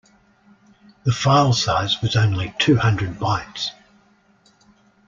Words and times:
The 1.03 1.11
file 1.11 1.53
size 1.53 2.01
was 2.01 2.15
only 2.15 2.55
two 2.57 2.75
hundred 2.77 3.19
bytes. 3.19 3.69